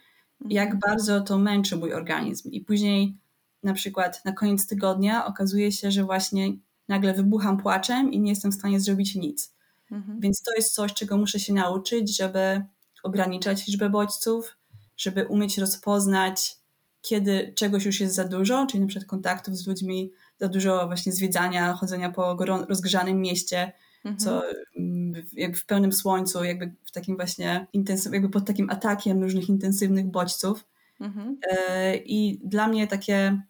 [0.50, 0.80] jak Mhm.
[0.80, 2.52] bardzo to męczy mój organizm.
[2.52, 3.18] I później
[3.64, 6.54] na przykład na koniec tygodnia okazuje się, że właśnie
[6.88, 9.57] nagle wybucham płaczem i nie jestem w stanie zrobić nic.
[9.92, 10.20] Mhm.
[10.20, 12.62] Więc to jest coś, czego muszę się nauczyć, żeby
[13.04, 14.58] ograniczać liczbę bodźców,
[14.98, 16.58] żeby umieć rozpoznać,
[17.02, 21.12] kiedy czegoś już jest za dużo, czyli na przykład kontaktów z ludźmi, za dużo właśnie
[21.12, 22.38] zwiedzania, chodzenia po
[22.70, 23.72] rozgrzanym mieście,
[24.06, 24.18] Mhm.
[24.18, 24.44] co
[24.78, 29.50] mm, jakby w pełnym słońcu, jakby w takim właśnie intensyw, jakby pod takim atakiem różnych
[29.50, 30.66] intensywnych bodźców.
[31.02, 31.38] Mhm.
[31.52, 33.42] E, I dla mnie takie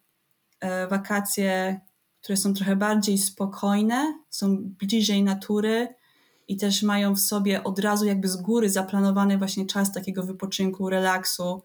[0.59, 1.79] e, wakacje,
[2.21, 5.87] które są trochę bardziej spokojne, są bliżej natury
[6.47, 10.89] i też mają w sobie od razu jakby z góry zaplanowany właśnie czas takiego wypoczynku,
[10.89, 11.63] relaksu,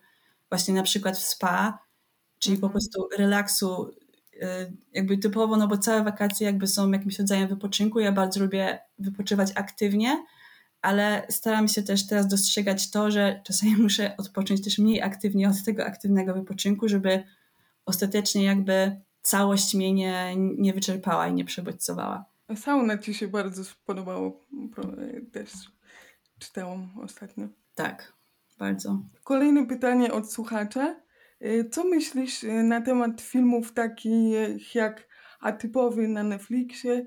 [0.49, 1.79] właśnie na przykład w spa,
[2.39, 2.73] czyli po Mhm.
[2.73, 3.91] prostu relaksu
[4.41, 8.01] e, jakby typowo, no bo całe wakacje jakby są jakimś rodzajem wypoczynku.
[8.01, 10.25] Ja bardzo lubię wypoczywać aktywnie,
[10.83, 15.65] ale staram się też teraz dostrzegać to, że czasami muszę odpocząć też mniej aktywnie od
[15.65, 17.23] tego aktywnego wypoczynku, żeby
[17.87, 22.32] ostatecznie jakby całość mnie nie, nie wyczerpała i nie przebodźcowała.
[22.53, 24.47] A Sauna ci się bardzo spodobało.
[25.33, 25.51] Też
[26.39, 27.49] czytałam ostatnio.
[27.75, 28.13] Tak,
[28.59, 29.03] bardzo.
[29.25, 31.01] Kolejne pytanie od słuchacza.
[31.43, 35.09] Y, Co myślisz y, na temat filmów takich jak
[35.41, 37.07] Atypowy na Netflixie?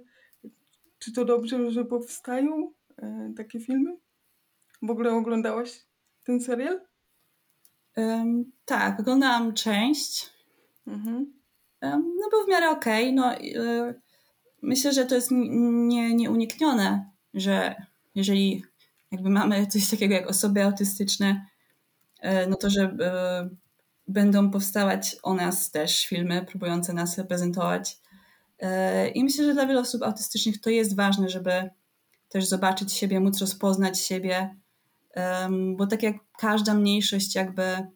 [1.00, 3.98] Czy to dobrze, że powstają y, takie filmy?
[4.82, 5.86] W ogóle oglądałaś
[6.24, 6.82] ten serial?
[7.98, 10.30] Ym, tak, oglądałam część.
[10.88, 11.34] Mhm.
[11.84, 13.14] Ym, no był w miarę okej.
[13.14, 14.05] No, y,
[14.62, 17.76] myślę, że to jest nie, nieuniknione, że
[18.16, 18.64] jeżeli
[19.12, 21.46] jakby mamy coś takiego jak osoby autystyczne,
[22.26, 23.56] y, no to że y,
[24.08, 27.98] będą powstawać o nas też filmy próbujące nas reprezentować.
[28.64, 31.70] Y, I myślę, że dla wielu osób autystycznych to jest ważne, żeby
[32.30, 34.56] też zobaczyć siebie, móc rozpoznać siebie,
[35.76, 37.88] bo tak jak każda mniejszość jakby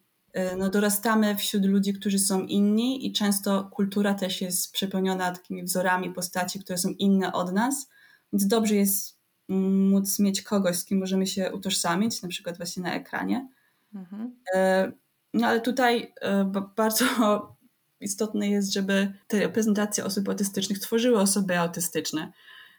[0.58, 6.10] no dorastamy wśród ludzi, którzy są inni i często kultura też jest przepełniona takimi wzorami
[6.10, 7.88] postaci, które są inne od nas,
[8.32, 12.82] więc dobrze jest mm, móc mieć kogoś, z kim możemy się utożsamić, na przykład właśnie
[12.82, 13.48] na ekranie.
[13.94, 14.36] Mhm.
[14.54, 14.92] E,
[15.34, 16.14] No ale tutaj
[16.46, 17.04] ba- bardzo
[18.00, 22.32] istotne jest, żeby te reprezentacje osób autystycznych tworzyły osoby autystyczne,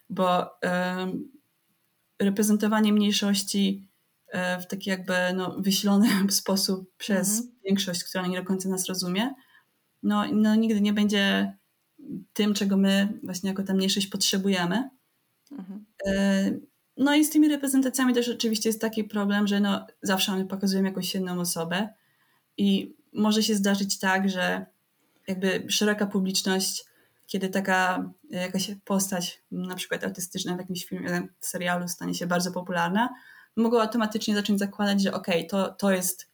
[0.09, 0.45] bo
[2.21, 3.87] reprezentowanie mniejszości
[4.61, 7.55] w taki jakby no, wyślony sposób przez Mhm.
[7.65, 9.33] większość, która nie do końca nas rozumie,
[10.03, 11.53] no, no nigdy nie będzie
[12.33, 14.89] tym, czego my właśnie jako ta mniejszość potrzebujemy.
[15.51, 15.85] Mhm.
[16.07, 16.51] E,
[16.97, 20.83] No i z tymi reprezentacjami też oczywiście jest taki problem, że no zawsze one pokazują
[20.83, 21.89] jakąś jedną osobę
[22.57, 24.65] i może się zdarzyć tak, że
[25.27, 26.85] jakby szeroka publiczność,
[27.27, 32.27] kiedy taka e, jakaś postać, na przykład autystyczna w jakimś filmie, w serialu stanie się
[32.27, 33.09] bardzo popularna,
[33.57, 36.27] mogą automatycznie zacząć zakładać, że okej, to, to jest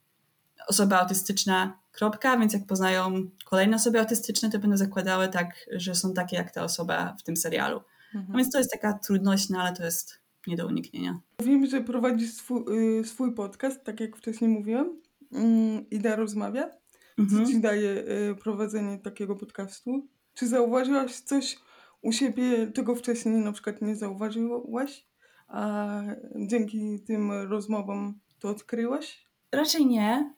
[0.67, 6.13] osoba autystyczna, kropka, więc jak poznają kolejne osoby autystyczne, to będą zakładały tak, że są
[6.13, 7.81] takie jak ta osoba w tym serialu.
[8.13, 8.37] No Mhm.
[8.37, 11.19] więc to jest taka trudność, no ale to jest nie do uniknienia.
[11.43, 12.63] Wiem, że prowadzisz swój,
[12.99, 15.01] y, swój podcast, tak jak wcześniej mówiłam.
[15.31, 16.69] Mm, Ida rozmawia.
[17.15, 17.45] Co Mhm.
[17.47, 17.89] ci daje
[18.31, 20.07] y, prowadzenie takiego podcastu?
[20.33, 21.57] Czy zauważyłaś coś
[22.01, 25.05] u siebie, czego wcześniej na przykład nie zauważyłaś,
[25.47, 26.01] a
[26.35, 29.27] dzięki tym rozmowom to odkryłaś?
[29.51, 30.33] Raczej nie.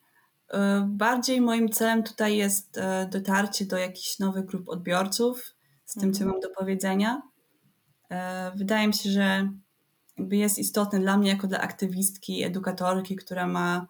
[0.53, 5.43] Y, Bardziej moim celem tutaj jest y, dotarcie do jakichś nowych grup odbiorców
[5.85, 6.31] z tym, co Mhm.
[6.31, 7.21] mam do powiedzenia.
[8.11, 8.15] Y,
[8.57, 9.51] Wydaje mi się, że
[10.31, 13.87] jest istotne dla mnie, jako dla aktywistki, edukatorki, która ma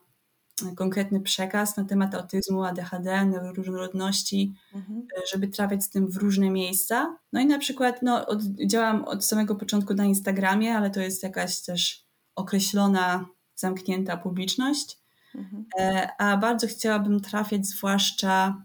[0.76, 5.08] konkretny przekaz na temat autyzmu, ADHD, neuroróżnorodności, Mhm.
[5.32, 7.18] żeby trafiać z tym w różne miejsca.
[7.34, 11.24] No i na przykład no, od, działam od samego początku na Instagramie, ale to jest
[11.24, 14.98] jakaś też określona, zamknięta publiczność.
[15.36, 15.66] Mhm.
[15.80, 18.64] E, A bardzo chciałabym trafiać zwłaszcza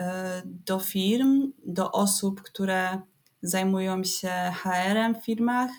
[0.00, 3.00] e, do firm, do osób, które
[3.42, 4.30] zajmują się
[4.62, 5.70] HR-em w firmach,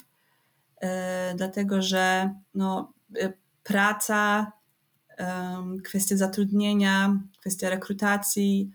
[0.81, 4.51] e, dlatego że no, e, praca,
[5.17, 8.71] em, kwestie zatrudnienia, kwestia rekrutacji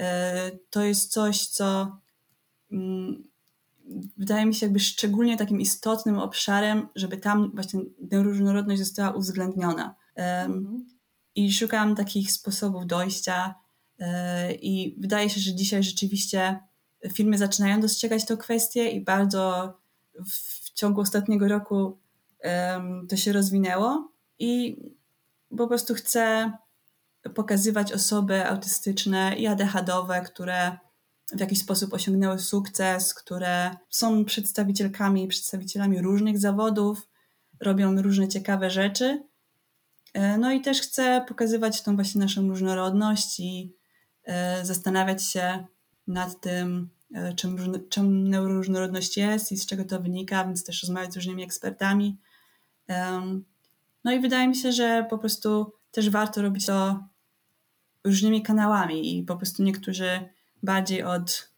[0.00, 1.98] e, to jest coś, co
[2.72, 3.24] mm,
[4.16, 9.94] wydaje mi się jakby szczególnie takim istotnym obszarem, żeby tam właśnie tę różnorodność została uwzględniona.
[10.14, 10.86] Mhm.
[11.34, 13.54] i szukam takich sposobów dojścia.
[13.98, 14.06] yy,
[14.52, 16.58] I wydaje się, że dzisiaj rzeczywiście
[17.12, 19.74] firmy zaczynają dostrzegać tę kwestię i bardzo
[20.30, 21.98] w ciągu ostatniego roku
[23.08, 24.12] to się rozwinęło.
[24.38, 24.76] I
[25.58, 26.52] po prostu chcę
[27.34, 30.78] pokazywać osoby autystyczne i ADHD-owe, które
[31.32, 37.08] w jakiś sposób osiągnęły sukces, które są przedstawicielkami, przedstawicielami różnych zawodów,
[37.60, 39.22] robią różne ciekawe rzeczy.
[40.14, 43.76] E, no i też chcę pokazywać tą właśnie naszą różnorodność i
[44.24, 45.66] e, zastanawiać się
[46.06, 51.12] nad tym, e, czym, czym neuroróżnorodność jest i z czego to wynika, więc też rozmawiać
[51.12, 52.18] z różnymi ekspertami.
[54.04, 57.08] No i wydaje mi się, że po prostu też warto robić to
[58.04, 60.08] różnymi kanałami i po prostu niektórzy
[60.62, 61.52] bardziej od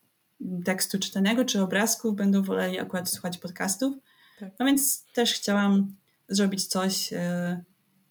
[0.65, 3.93] tekstu czytanego czy obrazków będą woleli akurat słuchać podcastów.
[4.39, 4.49] Tak.
[4.59, 5.95] No więc też chciałam
[6.27, 7.63] zrobić coś e,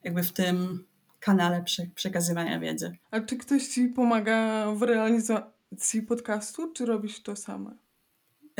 [0.04, 0.84] jakby w tym
[1.20, 2.96] kanale przekazywania wiedzy.
[3.10, 7.74] A czy ktoś ci pomaga w realizacji podcastu, czy robisz to sama?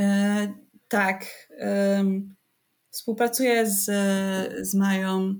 [0.00, 0.52] E,
[0.88, 1.24] tak.
[1.58, 2.04] E,
[2.90, 3.84] współpracuję z,
[4.68, 5.34] z Mają,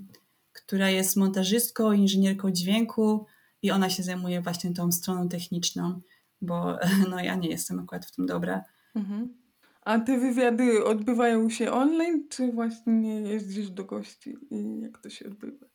[0.65, 3.25] która jest montażystką, inżynierką dźwięku
[3.61, 6.01] i ona się zajmuje właśnie tą stroną techniczną,
[6.41, 6.77] bo
[7.09, 8.63] no, ja nie jestem akurat w tym dobra.
[8.95, 9.33] Mhm.
[9.81, 15.25] A te wywiady odbywają się online, czy właśnie jeździsz do gości i jak to się
[15.25, 15.65] odbywa?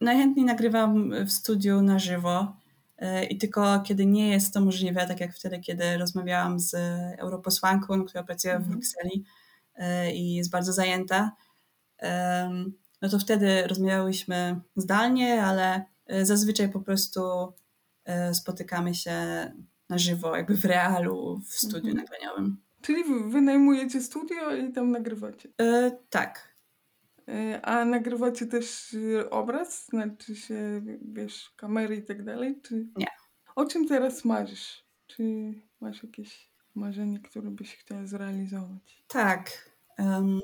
[0.00, 2.56] Najchętniej nagrywam w studiu na żywo
[2.98, 6.74] e, i tylko kiedy nie jest to możliwe, tak jak wtedy, kiedy rozmawiałam z
[7.18, 8.72] europosłanką, która pracuje w mhm.
[8.72, 9.24] Brukseli
[9.74, 11.32] e, i jest bardzo zajęta,
[13.02, 17.20] no to wtedy rozmawiałyśmy zdalnie, ale e, zazwyczaj po prostu
[18.32, 19.12] spotykamy się
[19.88, 21.96] na żywo, jakby w realu, w studiu mhm.
[21.96, 22.56] nagraniowym.
[22.80, 25.48] Czyli wynajmujecie studio i tam nagrywacie?
[25.60, 26.56] E, tak.
[27.28, 29.86] E, a nagrywacie też e, obraz?
[29.86, 32.60] Znaczy się, wiesz, kamery i tak dalej?
[32.62, 32.86] Czy...
[32.96, 33.06] Nie.
[33.56, 34.84] O czym teraz marzysz?
[35.06, 39.04] Czy masz jakieś marzenie, które byś chciała zrealizować?
[39.08, 39.70] Tak.
[39.98, 40.40] Um,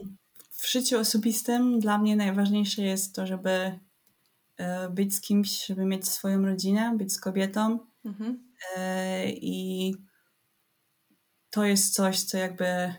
[0.63, 3.79] w życiu osobistym dla mnie najważniejsze jest to, żeby
[4.57, 7.79] e, być z kimś, żeby mieć swoją rodzinę, być z kobietą.
[8.05, 8.51] Mhm.
[8.77, 9.95] E, I
[11.51, 12.95] to jest coś, co jakby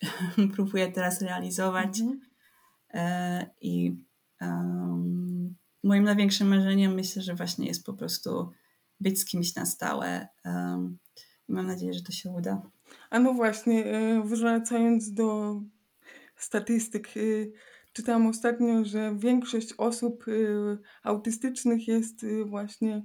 [0.54, 2.00] próbuję teraz realizować.
[2.00, 2.20] Mhm.
[2.94, 3.96] E, I
[4.40, 8.52] um, moim największym marzeniem myślę, że właśnie jest po prostu
[9.00, 10.28] być z kimś na stałe.
[10.44, 10.98] Um,
[11.48, 12.62] mam nadzieję, że to się uda.
[13.10, 13.84] A no właśnie,
[14.24, 15.60] wracając do
[16.36, 17.20] statystyk, e,
[17.92, 20.24] czytałam ostatnio, że większość osób
[21.02, 23.02] autystycznych jest właśnie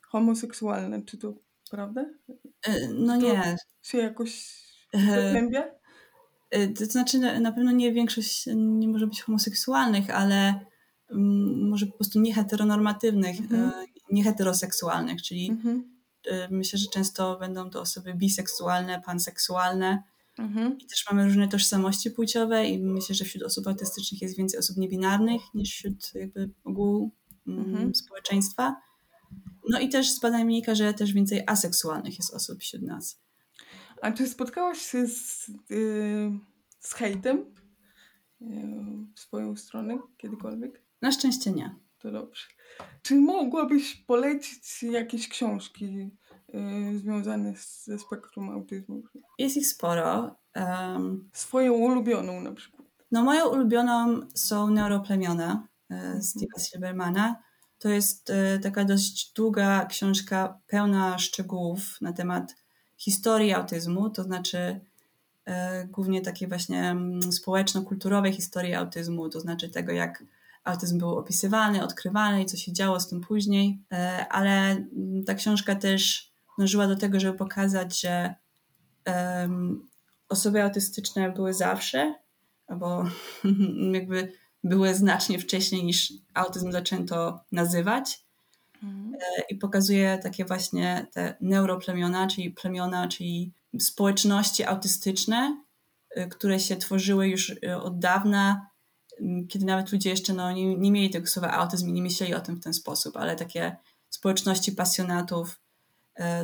[0.00, 1.02] homoseksualna.
[1.06, 1.34] Czy to
[1.72, 2.04] prawda?
[2.94, 3.56] No to nie.
[3.82, 4.62] się jakoś
[4.94, 5.64] zagłębia?
[6.78, 10.66] To znaczy, na pewno nie większość nie może być homoseksualnych, ale
[11.10, 13.72] mm, może po prostu nieheteronormatywnych, mhm.
[14.10, 16.00] nieheteroseksualnych, czyli mhm.
[16.50, 20.02] myślę, że często będą to osoby biseksualne, panseksualne.
[20.42, 20.78] Mhm.
[20.78, 24.76] I też mamy różne tożsamości płciowe i myślę, że wśród osób autystycznych jest więcej osób
[24.76, 27.10] niebinarnych niż wśród jakby ogółu
[27.46, 27.94] mm, mhm.
[27.94, 28.76] społeczeństwa.
[29.68, 33.20] No i też z badań wynika, że też więcej aseksualnych jest osób wśród nas.
[34.02, 36.38] A czy spotkałaś się z, yy,
[36.80, 37.54] z hejtem
[38.40, 38.48] yy,
[39.14, 40.82] w swoją stronę kiedykolwiek?
[41.02, 41.74] Na szczęście nie.
[41.98, 42.44] To dobrze.
[43.02, 46.10] Czy mogłabyś polecić jakieś książki
[46.52, 49.02] yy, związane z, ze spektrum autyzmu?
[49.38, 50.36] Jest ich sporo.
[50.56, 52.86] Um, Swoją ulubioną na przykład.
[53.10, 56.20] No moją ulubioną są Neuroplemiona yy, mhm.
[56.20, 57.42] Steve'a Silbermana.
[57.78, 62.62] To jest yy, taka dość długa książka pełna szczegółów na temat
[63.02, 64.80] historii autyzmu, to znaczy
[65.44, 70.24] e, głównie takiej właśnie mm, społeczno-kulturowej historii autyzmu, to znaczy tego, jak
[70.64, 75.34] autyzm był opisywany, odkrywany i co się działo z tym później, e, ale mm, ta
[75.34, 78.34] książka też dążyła do tego, żeby pokazać, że
[80.28, 82.14] osoby autystyczne były zawsze,
[82.66, 83.04] albo
[83.92, 84.32] jakby
[84.64, 88.24] były znacznie wcześniej niż autyzm zaczęto nazywać
[88.82, 89.14] Mhm.
[89.14, 95.62] E, i pokazuje takie właśnie te neuroplemiona, czyli plemiona, czyli społeczności autystyczne,
[96.10, 98.66] e, które się tworzyły już e, od dawna,
[99.48, 102.40] kiedy nawet ludzie jeszcze no, nie, nie mieli tego słowa autyzm i nie myśleli o
[102.40, 103.76] tym w ten sposób, ale takie
[104.10, 105.60] społeczności pasjonatów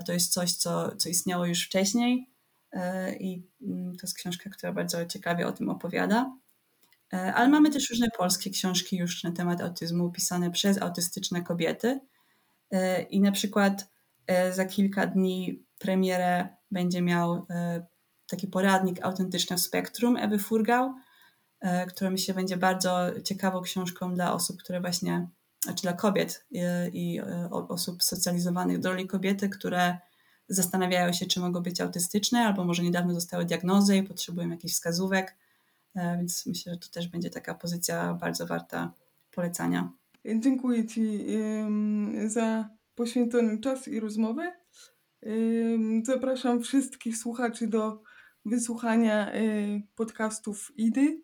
[0.06, 2.30] to jest coś, co, co istniało już wcześniej
[3.20, 6.32] i to jest książka, która bardzo ciekawie o tym opowiada.
[7.10, 12.00] Ale mamy też różne polskie książki już na temat autyzmu pisane przez autystyczne kobiety.
[12.70, 13.90] E, I na przykład
[14.26, 17.86] e, za kilka dni premierę będzie miał e,
[18.26, 20.94] taki poradnik autentyczny w spektrum Ewy Furgał,
[21.88, 25.28] która mi się będzie bardzo ciekawą książką dla osób, które właśnie,
[25.64, 26.60] znaczy dla kobiet i,
[26.92, 29.98] i osób socjalizowanych do roli kobiety, które
[30.48, 35.36] zastanawiają się, czy mogą być autystyczne, albo może niedawno dostały diagnozę i potrzebują jakichś wskazówek.
[35.94, 38.92] Więc myślę, że to też będzie taka pozycja bardzo warta
[39.30, 39.92] polecania.
[40.38, 41.26] Dziękuję Ci
[42.26, 44.52] za poświęcony czas i rozmowę.
[46.04, 48.02] Zapraszam wszystkich słuchaczy do
[48.44, 49.32] wysłuchania
[49.94, 51.22] podcastów Idy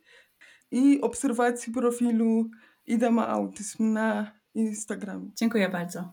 [0.70, 2.50] i obserwacji profilu
[2.86, 5.30] Ida ma autyzm na Instagramie.
[5.34, 6.12] Dziękuję bardzo.